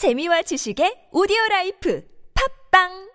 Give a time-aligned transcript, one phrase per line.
[0.00, 3.10] 재미와 지식의 오디오 라이프 팝빵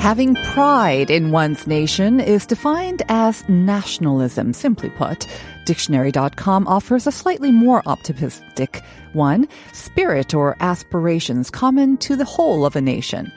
[0.00, 5.24] Having pride in one's nation is defined as nationalism, simply put.
[5.64, 8.82] Dictionary.com offers a slightly more optimistic
[9.12, 13.30] one, spirit or aspirations common to the whole of a nation.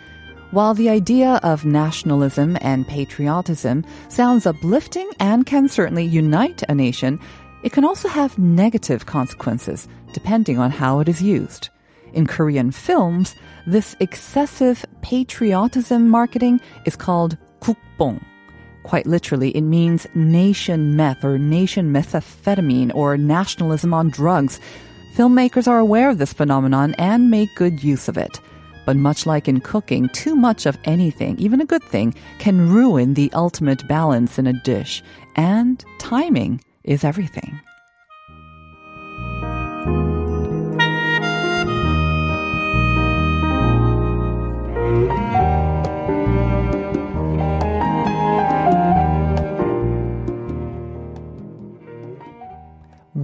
[0.52, 7.20] While the idea of nationalism and patriotism sounds uplifting and can certainly unite a nation,
[7.64, 11.68] it can also have negative consequences depending on how it is used.
[12.14, 13.36] In Korean films,
[13.68, 18.22] this excessive patriotism marketing is called 국뽕.
[18.84, 24.62] Quite literally, it means nation meth or nation methamphetamine or nationalism on drugs.
[25.14, 28.40] Filmmakers are aware of this phenomenon and make good use of it.
[28.88, 33.16] But much like in cooking, too much of anything, even a good thing, can ruin
[33.16, 35.04] the ultimate balance in a dish.
[35.36, 37.60] And timing is everything.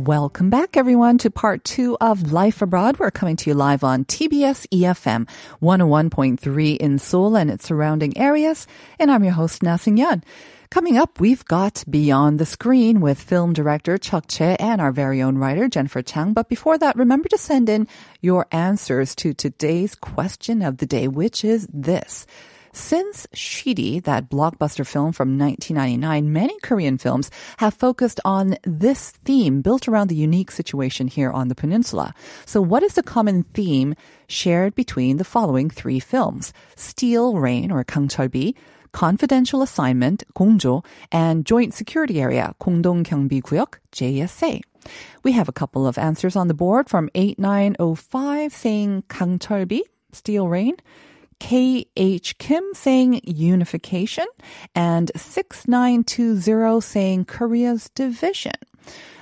[0.06, 3.00] Welcome back, everyone, to part two of Life Abroad.
[3.00, 5.30] We're coming to you live on TBS EFM
[5.62, 8.68] 101.3 in Seoul and its surrounding areas.
[9.00, 10.22] And I'm your host, Na Young.
[10.70, 15.22] Coming up, we've got Beyond the Screen with film director Chuck Che and our very
[15.22, 16.34] own writer Jennifer Chang.
[16.34, 17.88] But before that, remember to send in
[18.20, 22.28] your answers to today's question of the day, which is this.
[22.76, 29.62] Since Shiri, that blockbuster film from 1999, many Korean films have focused on this theme
[29.62, 32.16] built around the unique situation here on the peninsula.
[32.48, 33.94] So what is the common theme
[34.28, 36.52] shared between the following three films?
[36.76, 38.56] Steel Rain or Kang Chulbi,
[38.92, 44.62] Confidential Assignment, Gongjo, and Joint Security Area, 공동경비구역, JSA.
[45.22, 50.74] We have a couple of answers on the board from 8905 saying 강철비, Steel Rain.
[51.44, 54.26] KH Kim saying unification,
[54.74, 58.54] and 6920 saying Korea's division.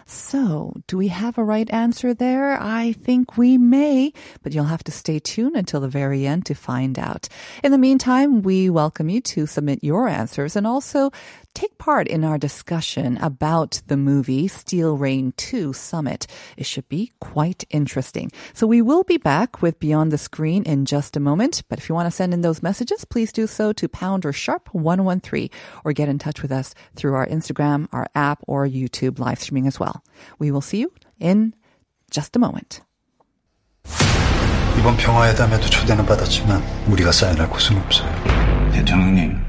[0.05, 2.61] So, do we have a right answer there?
[2.61, 6.53] I think we may, but you'll have to stay tuned until the very end to
[6.53, 7.27] find out.
[7.63, 11.11] In the meantime, we welcome you to submit your answers and also
[11.54, 16.26] take part in our discussion about the movie Steel Rain 2 Summit.
[16.56, 18.30] It should be quite interesting.
[18.52, 21.62] So we will be back with Beyond the Screen in just a moment.
[21.68, 24.32] But if you want to send in those messages, please do so to pound or
[24.32, 25.48] sharp 113
[25.84, 29.66] or get in touch with us through our Instagram, our app, or YouTube live streaming
[29.66, 30.04] as well.
[30.38, 31.54] We will see you in
[32.10, 32.82] just a moment.
[34.78, 38.10] 이번 평화회담에도 초대는 받았지만 우리가 사인할 곳은 없어요.
[38.72, 39.42] 대통령님,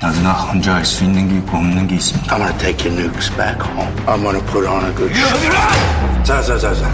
[0.00, 2.34] 나도나 혼자 할 수 있는 게 있고 없는 게 있습니다.
[2.34, 3.88] I'm gonna take your nukes back home.
[4.06, 6.22] I'm gonna put on a good show.
[6.24, 6.84] 자자자자.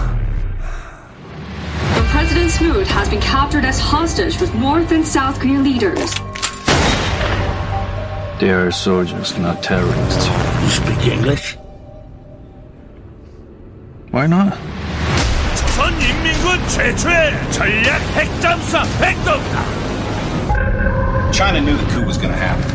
[1.95, 6.13] The president's mood has been captured as hostage with North and South Korean leaders.
[8.39, 10.27] They are soldiers, not terrorists.
[10.63, 11.57] You speak English?
[14.11, 14.57] Why not?
[15.55, 19.61] 조선인민군 최초의 전략 핵잠수함 백도다.
[21.31, 22.74] China knew the coup was going to happen.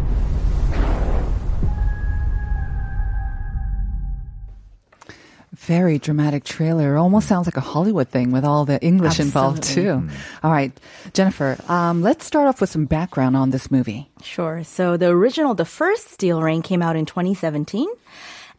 [5.65, 6.97] Very dramatic trailer.
[6.97, 10.09] Almost sounds like a Hollywood thing with all the English involved too.
[10.41, 10.71] All right,
[11.13, 14.09] Jennifer, um, let's start off with some background on this movie.
[14.23, 14.63] Sure.
[14.63, 17.87] So the original, the first Steel Rain came out in 2017.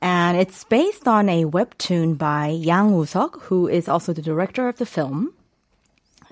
[0.00, 4.78] And it's based on a webtoon by Yang Woo-seok, who is also the director of
[4.78, 5.32] the film.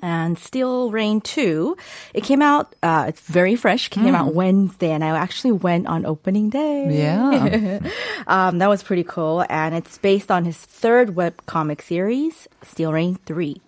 [0.03, 1.77] And Steel Rain 2,
[2.15, 6.07] it came out, uh, it's very fresh, came out Wednesday, and I actually went on
[6.07, 6.89] opening day.
[6.91, 7.81] Yeah.
[8.27, 9.45] um, that was pretty cool.
[9.49, 13.61] And it's based on his third webcomic series, Steel Rain 3.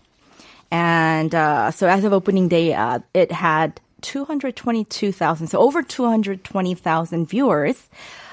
[0.71, 7.89] And uh, so as of opening day, uh, it had 222,000, so over 220,000 viewers.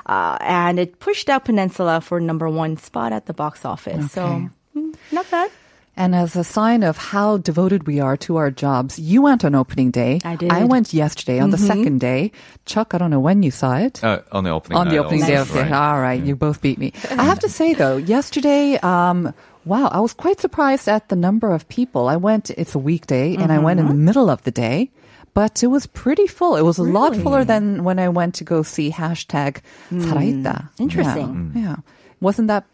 [0.06, 4.12] Uh, and it pushed out Peninsula for number one spot at the box office.
[4.12, 4.50] So, Okay.
[4.75, 5.51] mm, not bad.
[5.99, 9.55] And as a sign of how devoted we are to our jobs, you went on
[9.55, 10.19] opening day.
[10.25, 10.50] I did.
[10.50, 12.32] I went yesterday on the second day.
[12.67, 14.03] Chuck, I don't know when you saw it.
[14.03, 15.38] Uh, on the opening on the night opening also, day.
[15.38, 15.71] Okay.
[15.71, 15.73] right.
[15.73, 16.19] All right.
[16.21, 16.93] You both beat me.
[17.15, 19.32] I have to say though, yesterday, um,
[19.65, 22.09] wow, I was quite surprised at the number of people.
[22.09, 24.91] I went, it's a weekday and I went in the middle of the day.
[25.35, 26.55] but it was pretty full.
[26.55, 27.23] It was a lot Really?
[27.23, 30.71] fuller than when I went to go see hashtag 살아있다.
[30.79, 31.50] Interesting.
[31.55, 31.62] Yeah.
[31.62, 31.76] yeah.
[32.21, 32.65] Wasn't that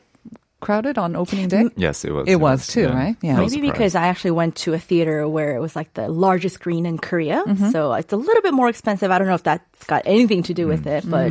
[0.65, 1.69] crowded on opening day?
[1.77, 2.27] Yes, it was.
[2.27, 2.93] It was too, yeah.
[2.97, 3.15] right?
[3.21, 3.37] Yeah.
[3.37, 3.73] Maybe surprised.
[3.73, 6.97] because I actually went to a theater where it was like the largest screen in
[6.97, 7.43] Korea.
[7.45, 7.69] Mm-hmm.
[7.69, 9.11] So it's a little bit more expensive.
[9.11, 10.97] I don't know if that's got anything to do with Mm.
[10.97, 11.29] it, but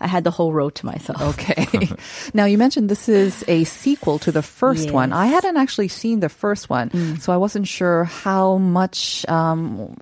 [0.00, 1.20] I had the whole row to myself.
[1.36, 1.66] Okay.
[2.34, 5.12] now you mentioned this is a sequel to the first one.
[5.12, 9.96] I hadn't actually seen the first one, so I wasn't sure how much um,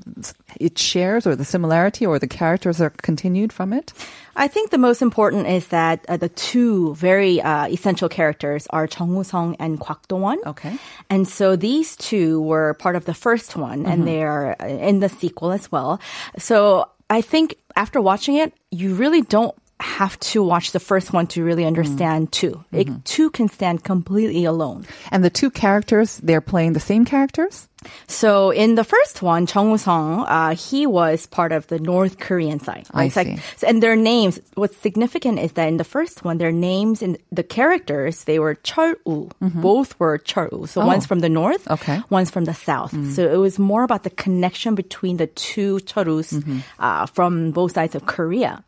[0.61, 3.93] it shares or the similarity or the characters are continued from it.
[4.39, 8.87] I think the most important is that uh, the two very uh, essential characters are
[8.87, 10.39] Chung Woo-sung and Kwak Do-won.
[10.47, 10.79] Okay.
[11.11, 15.01] And so these two were part of the first one, and they are uh, in
[15.01, 16.01] the sequel as well.
[16.39, 21.27] So I think after watching it, you really don't have to watch the first one
[21.29, 22.65] to really understand two.
[22.73, 24.87] It, two can stand completely alone.
[25.13, 27.69] And the two characters, they're playing the same characters?
[28.09, 32.59] So in the first one, Chung Woo-sung, uh, he was part of the North Korean
[32.59, 32.89] side.
[32.93, 33.39] I It's like- see.
[33.57, 37.17] so- and their names, what's significant is that in the first one, their names and
[37.31, 39.31] the characters, they were Chol-woo.
[39.41, 40.67] Both were Chol-woo.
[40.67, 40.89] So Mm-hmm.
[40.89, 40.93] Oh.
[40.93, 41.99] one's from the north, Okay.
[41.99, 42.05] Mm.
[42.11, 42.91] one's from the south.
[43.15, 46.59] So it was more about the connection between the two Chol-woos Mm-hmm.
[46.81, 48.65] uh, from both sides of Korea.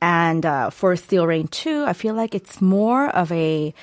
[0.00, 3.74] And uh, for Steel Rain 2, I feel like it's more of a,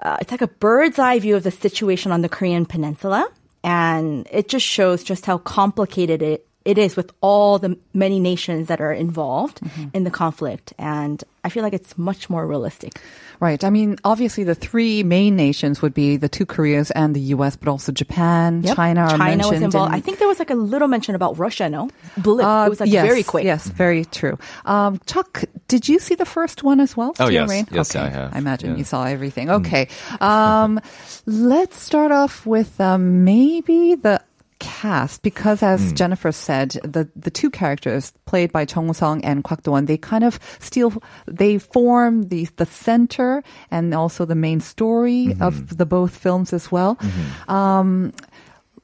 [0.00, 3.28] uh, it's like a bird's eye view of the situation on the Korean peninsula.
[3.62, 8.68] And it just shows just how complicated it, it is with all the many nations
[8.68, 9.60] that are involved
[9.96, 10.74] in the conflict.
[10.78, 13.00] And I feel like it's much more realistic.
[13.40, 13.62] Right.
[13.64, 17.56] I mean, obviously the three main nations would be the two Koreas and the U.S.,
[17.56, 18.76] but also Japan, Yep.
[18.76, 19.92] China are China was involved.
[19.92, 21.88] in- I think there was like a little mention about Russia, no?
[22.18, 22.44] Blip.
[22.44, 23.44] Uh, it was like yes, very quick.
[23.44, 24.36] Yes, very true.
[24.66, 27.10] Um, Chuck, did you see the first one as well?
[27.18, 27.48] Oh, Steel yes.
[27.48, 27.66] Rain?
[27.70, 28.04] Yes, okay.
[28.04, 28.34] I have.
[28.34, 28.78] I imagine Yeah.
[28.78, 29.48] you saw everything.
[29.48, 29.88] Okay.
[30.20, 30.80] Um,
[31.26, 34.20] let's start off with um, maybe the
[34.58, 39.62] cast because as Jennifer said the the two characters played by Chung Woo-sung and Kwak
[39.62, 45.34] Do-won they kind of still they form the the center and also the main story
[45.40, 46.98] of the both films as well.
[47.46, 48.12] Um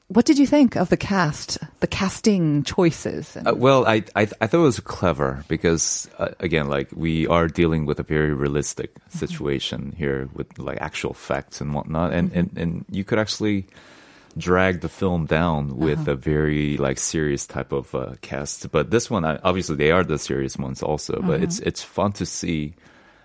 [0.07, 3.35] what did you think of the cast the casting choices?
[3.37, 7.47] Uh, well, I, I I thought it was clever because uh, again, like we are
[7.47, 12.51] dealing with a very realistic situation here with like actual facts and whatnot, and and,
[12.55, 13.65] and you could actually
[14.37, 16.11] drag the film down with uh-huh.
[16.11, 18.71] a very like serious type of uh, cast.
[18.71, 21.21] But this one, I, obviously, they are the serious ones also.
[21.21, 21.67] But it's uh-huh.
[21.67, 22.73] it's fun to see.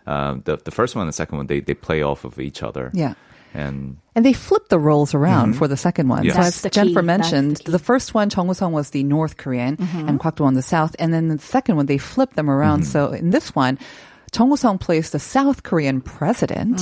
[0.07, 2.63] Um, the the first one and the second one, they they play off of each
[2.63, 2.91] other.
[2.95, 3.15] Yeah.
[3.53, 5.59] and And they flipped the roles around mm-hmm.
[5.59, 6.25] for the second one.
[6.25, 6.35] Yes.
[6.35, 7.07] So as the Jennifer key.
[7.07, 10.09] Mentioned, the the, first one, Chung Woo-sung was the North Korean mm-hmm.
[10.09, 10.95] and Kwak Do-won the South.
[10.99, 12.83] And then the second one, they flipped them around.
[12.83, 12.93] Mm-hmm.
[12.93, 13.79] So in this one,
[14.33, 16.81] Chung Woo-sung plays the South Korean president.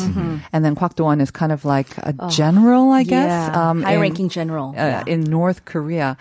[0.52, 3.28] And then Kwak Do-won is kind of like a general, I guess.
[3.28, 3.70] Yeah.
[3.70, 4.70] um, High-ranking general.
[4.70, 5.04] Uh, Yeah.
[5.06, 6.16] In North Korea.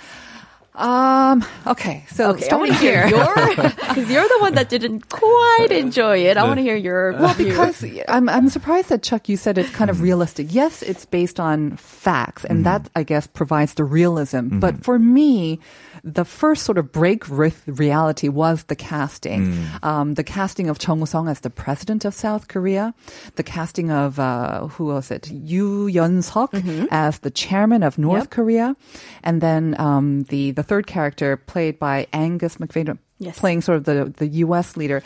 [0.77, 3.17] Um, okay, so Okay, I want starting to hear here.
[3.17, 3.35] your
[3.89, 6.37] because you're the one that didn't quite enjoy it.
[6.37, 7.47] I want to hear your Well, view.
[7.49, 10.53] because I'm I'm surprised that Chuck, you said it's kind of realistic.
[10.53, 14.59] Yes, it's based on facts, and that I guess provides the realism.
[14.59, 15.59] But for me,
[16.03, 19.57] the first sort of break with reality was the casting.
[19.81, 22.93] Um, the casting of Chung Woo-sung as the president of South Korea,
[23.35, 28.29] the casting of uh, who was it, Yoo Yeon-seok as the chairman of North Yep.
[28.29, 28.75] Korea,
[29.23, 33.39] and then um, the the third character played by Angus McVeigh Yes.
[33.39, 34.77] playing sort of the the U.S.
[34.77, 35.01] leader.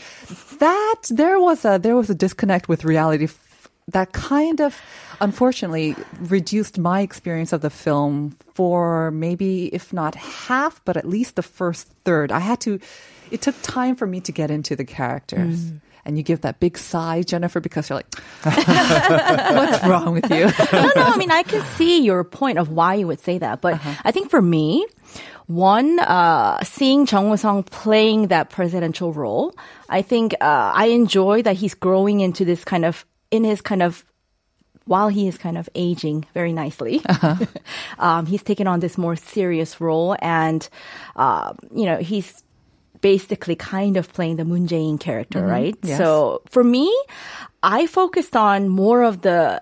[0.60, 3.25] That there was a there was a disconnect with reality.
[3.25, 4.75] f- That kind of,
[5.20, 5.96] unfortunately,
[6.30, 11.41] reduced my experience of the film for maybe, if not half, but at least the
[11.44, 12.32] first third.
[12.32, 12.80] I had to.
[13.32, 15.72] It took time for me to get into the characters.
[15.72, 15.80] Mm.
[16.05, 20.91] And you give that big sigh, Jennifer, because you're like, "What's wrong with you?" no,
[20.96, 21.03] no.
[21.03, 23.93] I mean, I can see your point of why you would say that, but Uh-huh.
[24.03, 24.86] I think for me,
[25.48, 29.53] one, uh, seeing Jung Woo-sung playing that presidential role,
[29.89, 33.84] I think uh, I enjoy that he's growing into this kind of in his kind
[33.84, 34.03] of
[34.86, 37.36] while he is kind of aging very nicely, Uh-huh.
[38.00, 40.67] um, he's taken on this more serious role, and
[41.15, 42.43] uh, you know he's
[43.01, 45.75] basically kind of playing the Moon Jae-in character, right?
[45.75, 45.88] Mm-hmm.
[45.88, 45.98] Yes.
[45.98, 46.88] So for me,
[47.63, 49.62] I focused on more of the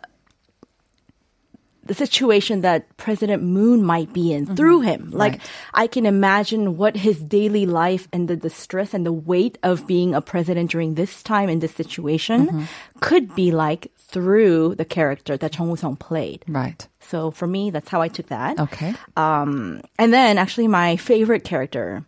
[1.84, 5.10] the situation that President Moon might be in through him.
[5.10, 5.42] Like Right.
[5.74, 9.88] I can imagine what his daily life and the, the stress and the weight of
[9.88, 12.68] being a president during this time in this situation
[13.00, 16.46] could be like through the character that Chung Woo-sung played.
[16.48, 16.88] right.
[17.02, 18.60] So for me, that's how I took that.
[18.60, 18.94] Okay.
[19.18, 22.06] Um, and then actually my favorite character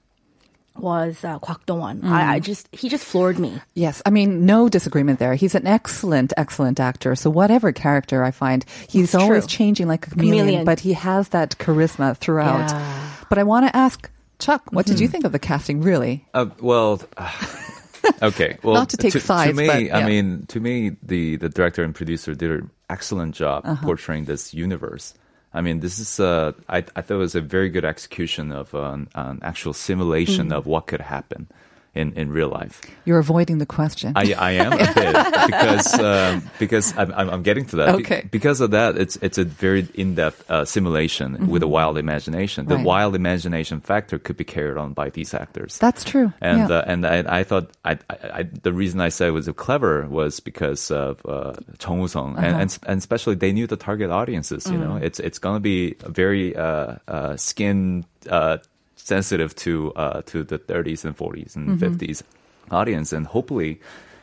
[0.77, 2.03] was uh, Kwak Do-won.
[2.03, 3.61] I, I just he just floored me.
[3.73, 5.35] Yes, I mean, no disagreement there.
[5.35, 7.15] He's an excellent, excellent actor.
[7.15, 9.57] So whatever character I find, he's It's always true.
[9.57, 10.65] changing like a chameleon, Chameleon.
[10.65, 12.69] but he has that charisma throughout.
[12.69, 13.11] Yeah.
[13.29, 14.09] But I want to ask
[14.39, 15.81] Chuck, what did you think of the casting?
[15.81, 16.25] Really?
[16.33, 17.01] Uh, well,
[18.21, 18.57] okay.
[18.63, 19.97] Well, Not to take sides, me, but, yeah.
[19.97, 23.85] I mean, to me, the the director and producer did an excellent job Uh-huh.
[23.85, 25.13] portraying this universe.
[25.53, 28.73] I mean, this is uh, I I thought it was a very good execution of
[28.73, 30.57] an, an actual simulation Mm.
[30.57, 31.47] of what could happen
[31.93, 32.81] in in real life.
[33.05, 34.13] You're avoiding the question.
[34.15, 35.15] I, I am a bit
[35.47, 37.97] because um, because I'm, I'm getting to that.
[37.97, 38.27] Be- Okay.
[38.31, 42.65] because of that, it's it's a very in depth uh, simulation with a wild imagination.
[42.65, 42.87] The Mm-hmm.
[42.87, 42.87] Right.
[42.87, 45.77] wild imagination factor could be carried on by these actors.
[45.79, 46.31] That's true.
[46.41, 46.77] And yeah.
[46.77, 50.07] uh, and I, I thought I, I, I the reason I said it was clever
[50.07, 52.59] was because of uh, Chung Woo Sung and, Uh-huh.
[52.61, 54.65] and and especially they knew the target audiences.
[54.65, 54.83] You Mm.
[54.87, 58.57] know, it's it's gonna be very uh, uh, skin uh,
[59.05, 61.95] sensitive to uh, to the 30s and 40s and Mm-hmm.
[61.97, 62.23] 50s
[62.69, 63.79] audience, and hopefully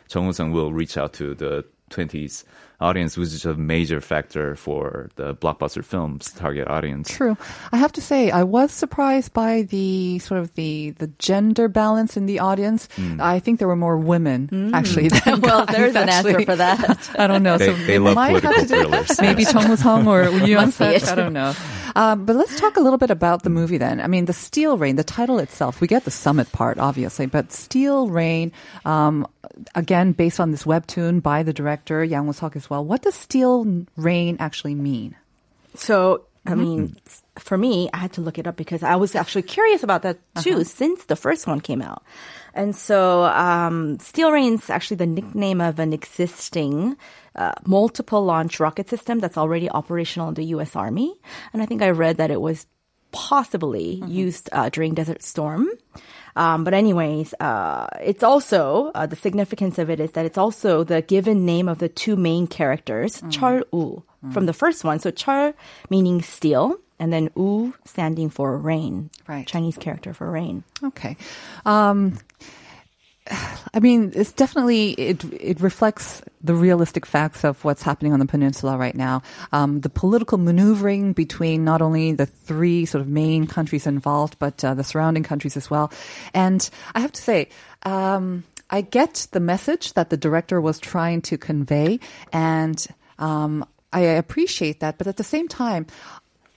[0.08, 2.44] Chung Woo Sung will reach out to the 20s
[2.80, 7.08] audience, which is a major factor for the blockbuster films target audience.
[7.10, 7.36] True.
[7.72, 12.16] I have to say, I was surprised by the sort of the the gender balance
[12.16, 12.88] in the audience.
[12.94, 13.20] Hmm.
[13.20, 15.08] I think there were more women actually.
[15.24, 17.10] Than well, guys, there's an answer for that.
[17.18, 17.58] I don't know.
[17.58, 19.20] They, so they it love might have political to thrillers.
[19.20, 19.52] Maybe yes.
[19.52, 20.84] Chung Woo Sung or Yoon Must be.
[21.10, 21.52] I don't know.
[21.96, 24.00] Um, but let's talk a little bit about the movie then.
[24.00, 27.52] I mean, the Steel Rain, the title itself, we get the summit part, obviously, but
[27.52, 28.52] Steel Rain,
[28.84, 29.26] um,
[29.74, 32.84] again, based on this webtoon by the director, Yang Woo-seok as well.
[32.84, 35.16] What does Steel Rain actually mean?
[35.74, 39.14] So, I mean, s- for me, I had to look it up because I was
[39.14, 42.02] actually curious about that too since the first one came out.
[42.58, 46.96] And so, um, Steel Rain's actually the nickname of an existing
[47.36, 50.74] uh, multiple launch rocket system that's already operational in the U.S.
[50.74, 51.14] Army.
[51.52, 52.66] And I think I read that it was
[53.12, 55.68] possibly used uh, during Desert Storm.
[56.34, 60.82] Um, but anyways, uh, it's also uh, the significance of it is that it's also
[60.82, 64.98] the given name of the two main characters, Chul U, from the first one.
[64.98, 65.54] So Chul
[65.90, 69.10] meaning steel, and then U standing for rain.
[69.26, 69.46] Right.
[69.46, 70.64] Chinese character for rain.
[70.82, 71.16] Okay.
[71.64, 72.18] Um,
[73.74, 75.24] I mean, it's definitely it.
[75.32, 79.22] It reflects the realistic facts of what's happening on the peninsula right now.
[79.52, 84.64] Um, the political maneuvering between not only the three sort of main countries involved, but
[84.64, 85.92] uh, the surrounding countries as well.
[86.34, 87.48] And I have to say.
[87.84, 92.00] Um, I get the message that the director was trying to convey,
[92.34, 92.86] and
[93.18, 93.64] um,
[93.94, 94.98] I appreciate that.
[94.98, 95.86] But at the same time,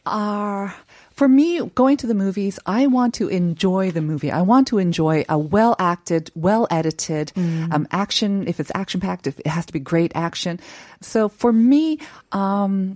[0.06, 0.72] uh,
[1.12, 4.32] for me, going to the movies, I want to enjoy the movie.
[4.32, 8.48] I want to enjoy a well acted, well edited um, action.
[8.48, 10.60] If it's action packed, it has to be great action.
[11.02, 12.00] So for me,
[12.32, 12.96] um,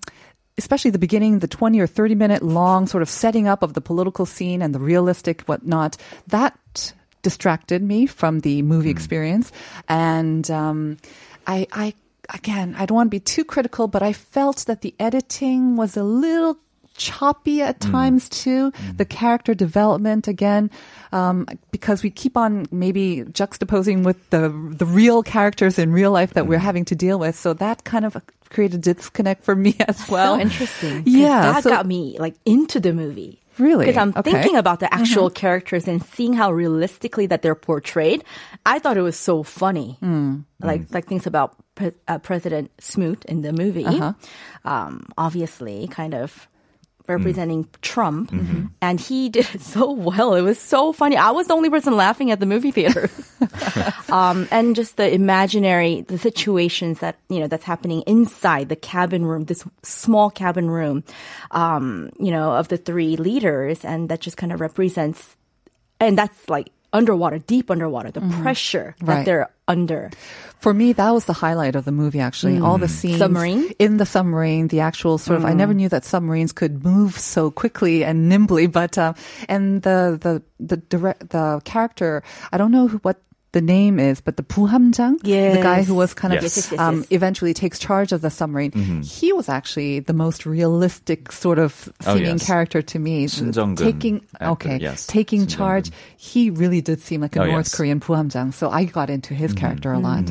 [0.57, 3.81] especially the beginning, the 20 or 30 minute long sort of setting up of the
[3.81, 5.97] political scene and the realistic whatnot,
[6.27, 9.51] that distracted me from the movie experience.
[9.89, 10.97] And um,
[11.45, 11.93] I, I,
[12.33, 15.97] again, I don't want to be too critical, but I felt that the editing was
[15.97, 16.57] a little
[16.97, 17.91] choppy at mm.
[17.91, 18.71] times too.
[18.71, 18.97] Mm.
[18.97, 20.71] The character development again,
[21.11, 26.33] um, because we keep on maybe juxtaposing with the the real characters in real life
[26.33, 26.69] that we're mm.
[26.69, 27.35] having to deal with.
[27.35, 28.17] So that kind of
[28.49, 30.35] created a disconnect for me as well.
[30.35, 31.03] so interesting.
[31.03, 33.41] 'cause Yeah, that so- got me like into the movie.
[33.57, 33.85] Really?
[33.85, 34.31] Because I'm Okay.
[34.33, 35.39] thinking about the actual mm-hmm.
[35.39, 38.21] characters and seeing how realistically that they're portrayed.
[38.65, 39.97] I thought it was so funny.
[40.59, 43.85] Like like things about pre- uh, President Smoot in the movie.
[43.85, 44.11] Uh-huh.
[44.65, 46.47] Um, obviously, kind of
[47.07, 48.31] representing Trump,
[48.81, 50.33] and he did it so well.
[50.35, 51.17] It was so funny.
[51.17, 53.09] I was the only person laughing at the movie theater.
[54.11, 59.25] um, and just the imaginary, the situations that you know that's happening inside the cabin
[59.25, 61.03] room, this small cabin room,
[61.51, 65.35] um, you know, of the three leaders, and that just kind of represents,
[65.99, 68.41] and that's like underwater, deep underwater, the mm-hmm.
[68.41, 69.25] pressure that Right.
[69.25, 70.11] they're under.
[70.63, 72.57] For me, that was the highlight of the movie, actually.
[72.57, 72.63] Mm.
[72.63, 73.19] All the scenes.
[73.19, 73.69] Submarine?
[73.77, 75.83] In the submarine, the actual sort of, I never mm.
[75.83, 79.13] knew that submarines could move so quickly and nimbly, but, uh,
[79.49, 83.19] and the, the, the direct, the character, I don't know who, what
[83.55, 86.57] the name is, but the Puhamjang, the guy who was kind of, Yes.
[86.59, 87.07] Yes, yes, yes, um, yes.
[87.11, 88.75] eventually takes charge of the submarine.
[89.01, 92.45] He was actually the most realistic sort of Oh, seeming yes.
[92.45, 93.27] character to me.
[93.79, 95.07] Taking, actor, okay, yes.
[95.07, 95.89] taking charge.
[96.19, 97.75] He really did seem like a Oh, North yes.
[97.75, 98.51] Korean Puhamjang.
[98.53, 100.27] So I got into his character a lot.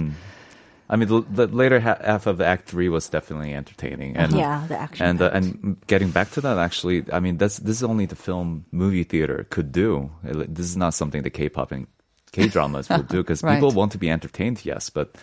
[0.84, 4.76] I mean, the, the later half of Act Three was definitely entertaining, and Yeah, the
[4.76, 8.04] action and uh, and getting back to that, actually, I mean, that's this is only
[8.04, 10.12] the film movie theater could do.
[10.22, 11.88] This is not something the K-pop and
[12.34, 13.54] K dramas will do because Right.
[13.54, 15.14] people want to be entertained, yes, but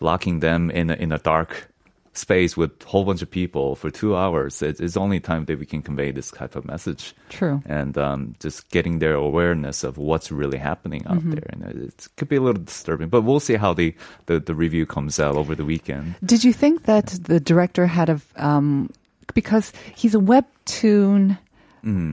[0.00, 1.66] locking them in a, in a dark
[2.12, 5.58] space with a whole bunch of people for two hours, it, it's only time that
[5.58, 7.14] we can convey this type of message.
[7.28, 7.62] True.
[7.66, 11.30] and um, just getting their awareness of what's really happening out Mm-hmm.
[11.38, 13.08] there, and it, it could be a little disturbing.
[13.10, 13.94] But we'll see how the,
[14.26, 16.14] the, the review comes out over the weekend.
[16.24, 18.90] Did you think that the director had a um,
[19.34, 21.38] because he's a webtoon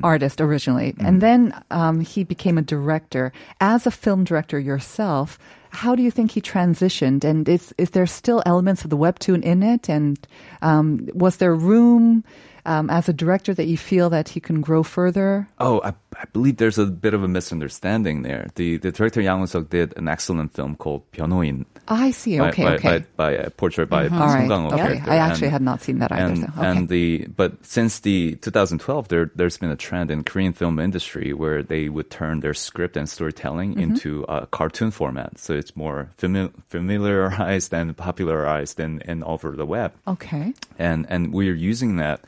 [0.04, 3.32] artist originally, and then um, he became a director.
[3.60, 5.38] As a film director yourself,
[5.70, 7.24] how do you think he transitioned?
[7.24, 9.90] And is is there still elements of the webtoon in it?
[9.90, 10.18] And
[10.62, 12.24] um, was there room?
[12.68, 15.48] um, as a director that you feel that he can grow further?
[15.58, 18.48] Oh, I, I believe there's a bit of a misunderstanding there.
[18.56, 21.66] The the director Yang Woo-seok did an excellent film called Pyeonoin.
[21.88, 22.40] Oh, I see.
[22.40, 23.00] Okay, by, okay.
[23.16, 24.52] By, by, by portrait by mm-hmm.
[24.74, 25.00] Okay.
[25.08, 26.34] I actually and, had not seen that either.
[26.34, 26.52] And, so.
[26.58, 26.68] okay.
[26.68, 31.34] and the but since the 2012, there there's been a trend in Korean film industry
[31.34, 33.96] where they would turn their script and storytelling mm-hmm.
[33.96, 39.66] into a cartoon format, so it's more fami- familiarized and popularized and, and over the
[39.66, 39.94] web.
[40.06, 40.54] Okay.
[40.78, 42.26] And and we're using that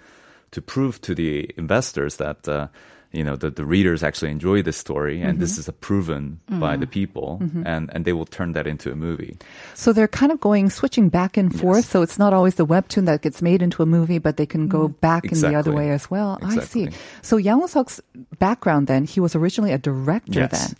[0.51, 2.67] to prove to the investors that uh,
[3.11, 5.59] you know the, the readers actually enjoy this story and this Mm-hmm.
[5.61, 9.37] is a proven by the people and and they will turn that into a movie
[9.73, 11.85] So they're kind of going switching back and forth.
[11.89, 14.67] So it's not always the webtoon that gets made into a movie, but they can
[14.67, 16.37] go back in the other way as well.
[16.43, 16.89] I see.
[17.21, 18.01] So Yang Woo-seok's
[18.37, 20.51] background then, he was originally a director Yes.
[20.53, 20.71] then.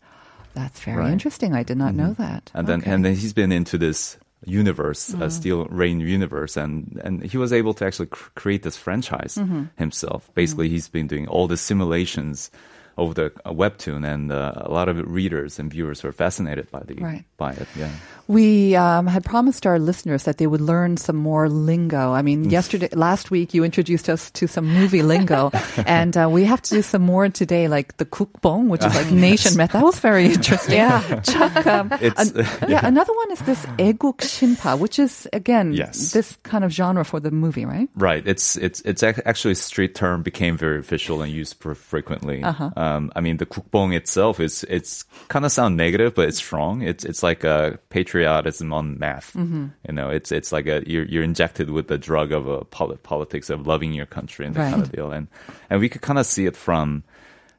[0.54, 1.14] That's very Right.
[1.14, 1.54] interesting.
[1.58, 2.52] I did not know that.
[2.54, 2.92] and then Okay.
[2.94, 7.52] and then he's been into this universe, uh, Steel Rain universe, and and he was
[7.52, 9.38] able to actually cr- create this franchise
[9.78, 10.30] himself.
[10.34, 12.52] Basically, he's been doing all the simulations
[13.00, 16.84] over the uh, webtoon, and uh, a lot of readers and viewers were fascinated by
[16.84, 17.24] the right.
[17.38, 17.68] by it.
[17.76, 17.90] Yeah,
[18.30, 22.14] we um, had promised our listeners that they would learn some more lingo.
[22.14, 22.52] I mean, mm.
[22.52, 25.50] yesterday, last week, you introduced us to some movie lingo,
[25.88, 29.10] and uh, we have to do some more today, like the kukbong, which is like
[29.30, 29.72] nation myth.
[29.72, 30.76] That was very interesting.
[30.76, 31.66] yeah, Chuck.
[31.66, 32.68] Um, an, yeah.
[32.68, 32.86] yeah.
[32.86, 36.12] another one is this eguk shinpa, which is again yes.
[36.12, 37.90] this kind of genre for the movie, right?
[37.96, 38.22] Right.
[38.28, 42.44] It's it's it's actually street term became very official and used frequently.
[42.44, 42.70] Uh-huh.
[42.78, 46.38] Uh, um, I mean, the kukbong itself is it's kind of sound negative, but it's
[46.38, 46.82] strong.
[46.82, 49.34] It's it's like a patriotism on math.
[49.34, 49.68] Mm-hmm.
[49.88, 52.98] You know, it's it's like a you're you're injected with the drug of a poli-
[52.98, 55.12] politics of loving your country and that kind of deal.
[55.12, 55.28] And
[55.70, 57.04] and we could kind of see it from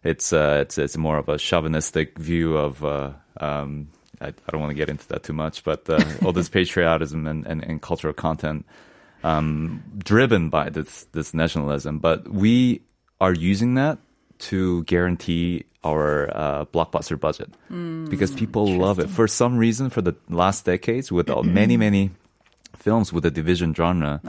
[0.03, 3.89] it's uh it's it's more of a chauvinistic view of uh um.
[4.23, 7.27] I, I don't want to get into that too much, but uh, all this patriotism
[7.27, 8.67] and, and, and cultural content
[9.25, 12.83] um, driven by this this nationalism, but we
[13.19, 13.99] are using that
[14.41, 17.49] to guarantee our uh, blockbuster budget
[18.11, 19.89] because people love it for some reason.
[19.91, 22.11] For the last decades, with many many
[22.77, 24.21] films with the division genre,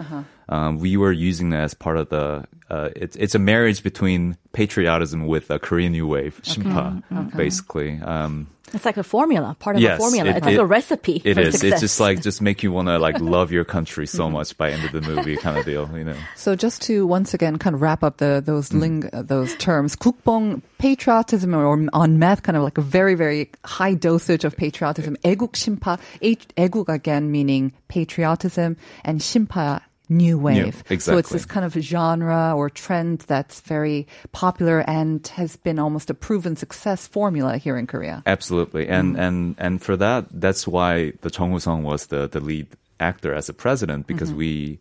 [0.49, 2.45] um, we were using that as part of the.
[2.70, 7.02] Uh, it's it's a marriage between patriotism with a Korean New Wave, Shimpa,
[7.36, 8.00] basically.
[8.02, 10.30] Um, It's like a formula, part of Yes, a formula.
[10.34, 11.22] it- it's like it- a recipe.
[11.22, 11.54] It for is.
[11.54, 11.72] Success.
[11.78, 14.74] It's just like just make you want to like love your country so much by
[14.74, 16.18] end of the movie kind of deal, you know.
[16.34, 19.94] So just to once again kind of wrap up the those ling uh, those terms,
[19.94, 25.14] 국뽕 patriotism or on math, kind of like a very very high dosage of patriotism.
[25.22, 28.74] 애국 심파, H- 애국 again meaning patriotism,
[29.06, 29.78] and 심파
[30.11, 30.83] new wave.
[30.99, 36.09] So it's this kind of genre or trend that's very popular and has been almost
[36.09, 38.21] a proven success formula here in Korea.
[38.25, 39.21] Absolutely, and mm-hmm.
[39.21, 42.67] and and for that, that's why the Chung Woo-sung was the the lead
[42.99, 44.77] actor as a president because mm-hmm.
[44.77, 44.79] we.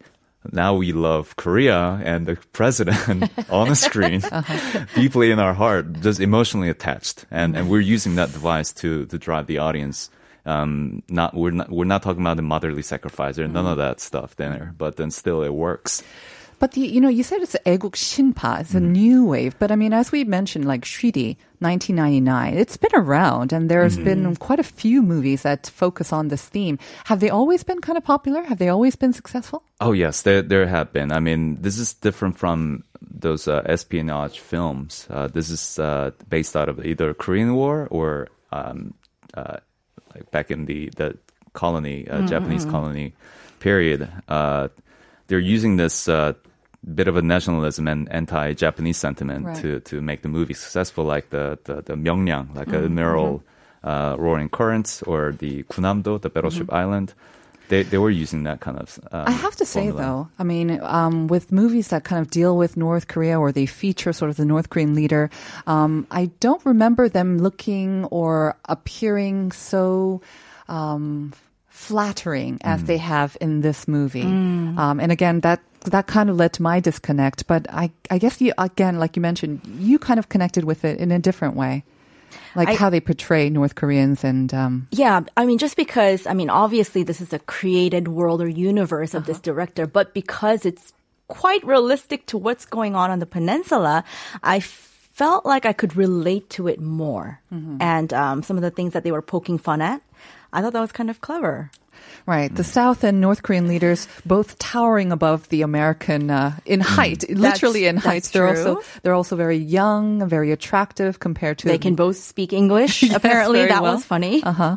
[0.53, 4.87] Now we love Korea and the president on the screen, uh-huh.
[4.95, 9.19] deeply in our heart, just emotionally attached, and and we're using that device to to
[9.19, 10.09] drive the audience
[10.46, 13.53] um, not we're not we're not talking about the motherly sacrifice or mm.
[13.53, 13.81] none of mm-hmm.
[13.81, 14.74] that stuff there.
[14.76, 16.03] But then still, it works.
[16.61, 18.83] But the, you know, you said it's it's a mm.
[18.83, 19.59] new wave.
[19.59, 24.05] But I mean, as we mentioned, like Shiri, 1999, it's been around, and there's mm-hmm.
[24.05, 26.79] been quite a few movies that focus on this theme.
[27.05, 28.42] Have they always been kind of popular?
[28.42, 29.64] Have they always been successful?
[29.81, 31.12] Oh yes, there there have been.
[31.12, 35.07] I mean, this is different from those uh, espionage films.
[35.09, 38.92] Uh, this is uh, based out of either Korean War or um,
[39.33, 39.57] uh,
[40.14, 41.16] like back in the the
[41.53, 43.12] colony, uh, Japanese colony
[43.59, 44.09] period.
[44.29, 44.68] Uh,
[45.29, 46.09] they're using this.
[46.09, 46.35] Uh,
[46.81, 49.57] Bit of a nationalism and anti-Japanese sentiment Right.
[49.61, 53.42] to to make the movie successful, like the the, the Myeongnyang, like Admiral
[53.85, 57.12] uh, Roaring Currents, or the Gunhamdo, the battleship island.
[57.71, 58.99] They they were using that kind of.
[59.13, 62.57] Um, I have to say, though, I mean, um, with movies that kind of deal
[62.57, 65.31] with North Korea or they feature sort of the North Korean leader,
[65.69, 70.21] um, I don't remember them looking or appearing so.
[70.69, 71.33] Um,
[71.69, 74.21] flattering as they have in this movie
[74.77, 78.39] um, and again that that kind of led to my disconnect but i i guess
[78.39, 81.83] you again like you mentioned you kind of connected with it in a different way
[82.55, 86.35] like I- how they portray north koreans and um, Yeah, I mean, just because, I
[86.35, 90.93] mean, obviously this is a created world or universe of this director, but because it's
[91.29, 94.05] quite realistic to what's going on on the peninsula,
[94.43, 97.40] I felt like I could relate to it more.
[97.81, 100.01] And um, some of the things that they were poking fun at,
[100.53, 101.71] I thought that was kind of clever.
[102.27, 102.55] Right.
[102.55, 107.87] The South and North Korean leaders both towering above the American uh, in height, literally
[107.87, 108.33] in That's- height.
[108.33, 108.75] They're true.
[108.79, 113.03] also they're also very young, very attractive compared to They can both speak English.
[113.11, 113.95] Yes, Apparently, that well.
[113.95, 114.43] was funny.
[114.43, 114.77] Uh-huh.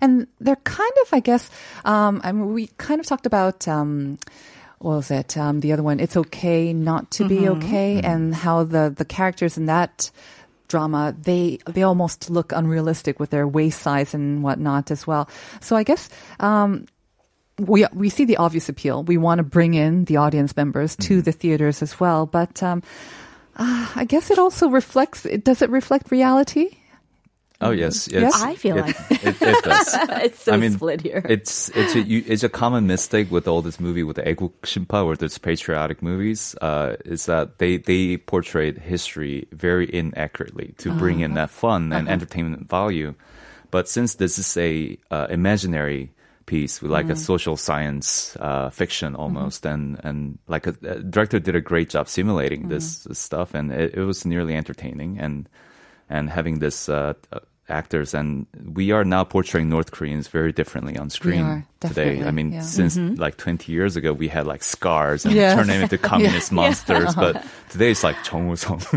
[0.00, 1.50] And they're kind of, I guess,
[1.84, 4.18] um, I mean, we kind of talked about, um,
[4.78, 5.36] what was it?
[5.36, 7.64] Um, the other one, It's Okay Not to Be Mm-hmm.
[7.64, 10.10] Okay, and how the, the characters in that
[10.68, 15.28] drama, they, they almost look unrealistic with their waist size and whatnot as well.
[15.60, 16.08] So I guess,
[16.40, 16.86] um,
[17.58, 19.04] we we see the obvious appeal.
[19.04, 22.82] We want to bring in the audience members to the theaters as well, but um,
[23.56, 25.24] uh, I guess it also reflects.
[25.24, 26.70] It does it reflect reality?
[27.63, 28.21] Oh yes, Yes?
[28.21, 28.41] yes.
[28.41, 29.93] I feel it, like- it, it does.
[30.23, 31.21] it's so I mean, split here.
[31.27, 34.53] It's it's a you, it's a common mistake with all this movie with the 애국
[34.63, 40.93] 신파 or those patriotic movies uh, is that they they portrayed history very inaccurately to
[40.95, 43.13] bring in that fun and entertainment value.
[43.71, 46.13] But since this is a uh, imaginary
[46.45, 51.39] piece with like a social science uh, fiction almost, and and like a, a director
[51.43, 55.49] did a great job simulating this, this stuff, and it, it was nearly entertaining and
[56.09, 57.37] and having this uh, uh,
[57.68, 62.22] actors and we are now portraying North Koreans very differently on screen today.
[62.22, 62.60] I mean, yeah.
[62.60, 63.14] since mm-hmm.
[63.14, 65.54] like 20 years ago, we had like scars and yes.
[65.54, 66.56] turned them into communist yeah.
[66.56, 67.14] monsters.
[67.16, 67.32] Yeah.
[67.32, 68.82] But today it's like Chong Woo-sung,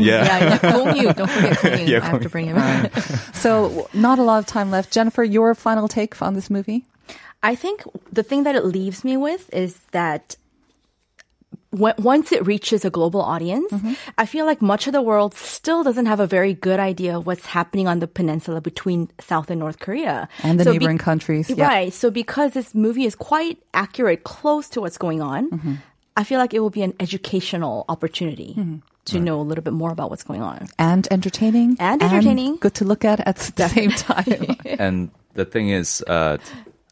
[0.00, 2.90] Yeah, yeah, Don't forget Yeah, I have to bring him in.
[3.32, 4.92] so not a lot of time left.
[4.92, 6.84] Jennifer, your final take on this movie?
[7.42, 10.36] I think the thing that it leaves me with is that
[11.72, 13.94] once it reaches a global audience, Mm-hmm.
[14.18, 17.26] I feel like much of the world still doesn't have a very good idea of
[17.26, 20.28] what's happening on the peninsula between South and North Korea.
[20.42, 21.66] And the So neighboring countries, yeah.
[21.66, 21.92] Right.
[21.92, 25.74] So because this movie is quite accurate, close to what's going on, Mm-hmm.
[26.14, 28.54] I feel like it will be an educational opportunity
[29.06, 30.68] to know a little bit more about what's going on.
[30.78, 31.76] And entertaining.
[31.80, 32.56] And entertaining.
[32.56, 34.56] good to look at at the same time.
[34.78, 36.44] and the thing is, uh, t-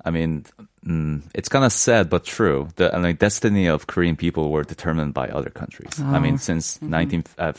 [0.07, 0.47] I mean,
[0.87, 2.69] mm, it's kind of sad but true.
[2.77, 6.01] The I mean, destiny of Korean people were determined by other countries.
[6.01, 7.53] I mean, since 19, uh,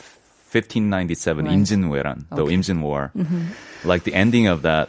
[0.52, 1.54] 1597, Right.
[1.56, 2.54] Imjinweran, the Okay.
[2.54, 3.10] Imjin War,
[3.84, 4.88] like the ending of that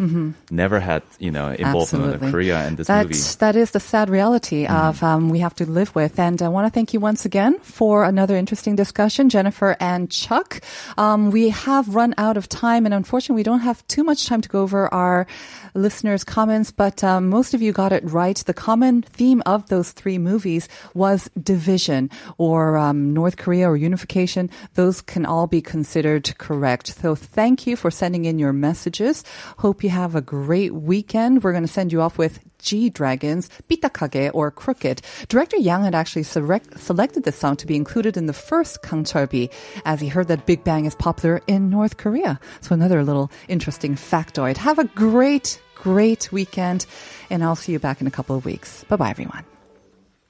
[0.51, 3.37] never had, you know, involvement of Korea in this That's, movie.
[3.39, 6.19] That is the sad reality of um, we have to live with.
[6.19, 10.61] And I want to thank you once again for another interesting discussion, Jennifer and Chuck.
[10.97, 14.41] Um, we have run out of time, and unfortunately, we don't have too much time
[14.41, 15.25] to go over our
[15.73, 18.37] listeners' comments, but um, most of you got it right.
[18.45, 24.49] The common theme of those three movies was division or um, North Korea or unification.
[24.75, 26.87] Those can all be considered correct.
[26.87, 29.23] So thank you for sending in your messages.
[29.59, 31.43] Hope you have a great weekend.
[31.43, 35.03] We're going to send you off with G-Dragon's, Bitakage or Crooked.
[35.29, 39.51] Director Yang had actually select- selected this song to be included in the first Kangcharbi
[39.85, 42.39] as he heard that Big Bang is popular in North Korea.
[42.61, 44.57] So another little interesting factoid.
[44.57, 46.87] Have a great, great weekend
[47.29, 48.83] and I'll see you back in a couple of weeks.
[48.85, 49.45] Bye bye everyone.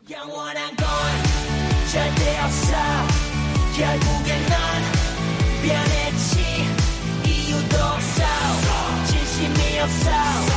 [0.10, 0.86] 영원한 건
[1.88, 2.76] 절대 없어
[3.78, 4.63] 결국엔 너
[5.64, 6.66] 변했지.
[7.26, 8.24] 이유도 없어.
[9.08, 10.53] 진심이 없어